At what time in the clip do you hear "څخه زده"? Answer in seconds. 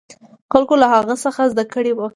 1.23-1.65